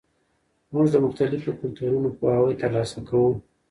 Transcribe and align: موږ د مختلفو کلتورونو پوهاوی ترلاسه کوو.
موږ 0.73 0.85
د 0.91 0.95
مختلفو 1.05 1.57
کلتورونو 1.61 2.09
پوهاوی 2.17 2.55
ترلاسه 2.61 2.99
کوو. 3.09 3.31